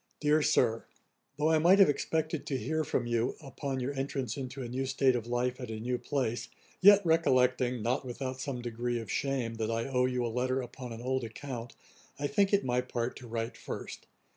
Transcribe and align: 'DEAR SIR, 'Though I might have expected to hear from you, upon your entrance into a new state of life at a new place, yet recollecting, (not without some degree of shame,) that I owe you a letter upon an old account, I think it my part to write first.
'DEAR 0.19 0.41
SIR, 0.41 0.85
'Though 1.37 1.51
I 1.51 1.59
might 1.59 1.77
have 1.77 1.87
expected 1.87 2.47
to 2.47 2.57
hear 2.57 2.83
from 2.83 3.05
you, 3.05 3.35
upon 3.39 3.79
your 3.79 3.93
entrance 3.93 4.35
into 4.35 4.63
a 4.63 4.67
new 4.67 4.87
state 4.87 5.15
of 5.15 5.27
life 5.27 5.59
at 5.61 5.69
a 5.69 5.79
new 5.79 5.99
place, 5.99 6.49
yet 6.81 7.05
recollecting, 7.05 7.83
(not 7.83 8.03
without 8.03 8.41
some 8.41 8.63
degree 8.63 8.99
of 8.99 9.11
shame,) 9.11 9.53
that 9.57 9.69
I 9.69 9.85
owe 9.87 10.05
you 10.07 10.25
a 10.25 10.27
letter 10.35 10.59
upon 10.59 10.91
an 10.91 11.03
old 11.03 11.23
account, 11.23 11.75
I 12.17 12.25
think 12.25 12.51
it 12.51 12.65
my 12.65 12.81
part 12.81 13.15
to 13.17 13.27
write 13.27 13.55
first. 13.55 14.07